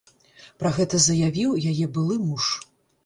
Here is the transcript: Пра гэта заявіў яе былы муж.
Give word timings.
Пра 0.61 0.71
гэта 0.77 0.99
заявіў 1.07 1.51
яе 1.73 1.85
былы 1.99 2.17
муж. 2.27 2.49